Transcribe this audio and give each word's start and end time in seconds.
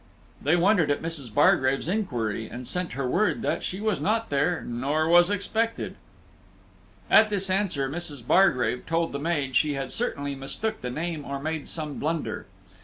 They 0.41 0.55
wondered 0.55 0.89
at 0.89 1.03
Mrs. 1.03 1.31
Bargrave's 1.31 1.87
inquiry, 1.87 2.49
and 2.49 2.67
sent 2.67 2.93
her 2.93 3.07
word 3.07 3.45
she 3.61 3.79
was 3.79 4.01
not 4.01 4.31
there, 4.31 4.63
nor 4.65 5.07
was 5.07 5.29
expected. 5.29 5.95
At 7.07 7.29
this 7.29 7.51
answer, 7.51 7.87
Mrs. 7.87 8.25
Bargrave 8.25 8.87
told 8.87 9.11
the 9.11 9.19
maid 9.19 9.55
she 9.55 9.75
had 9.75 9.91
certainly 9.91 10.33
mistook 10.33 10.81
the 10.81 10.89
name 10.89 11.23
or 11.23 11.39
made 11.39 11.67
some 11.67 11.99
blunder. 11.99 12.47